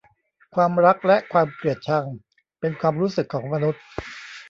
[0.55, 2.05] ความรักและความเกลียดชัง
[2.59, 3.83] เป็นความรู้สึกของมนุษย์